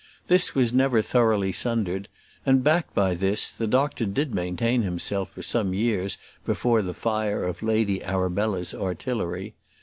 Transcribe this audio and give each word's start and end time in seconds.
This 0.25 0.55
was 0.55 0.73
never 0.73 1.03
thoroughly 1.03 1.51
sundered, 1.51 2.07
and, 2.43 2.63
backed 2.63 2.95
by 2.95 3.13
this, 3.13 3.51
the 3.51 3.67
doctor 3.67 4.03
did 4.07 4.33
maintain 4.33 4.81
himself 4.81 5.29
for 5.31 5.43
some 5.43 5.75
years 5.75 6.17
before 6.43 6.81
the 6.81 6.95
fire 6.95 7.43
of 7.43 7.61
Lady 7.61 8.03
Arabella's 8.03 8.73
artillery. 8.73 9.53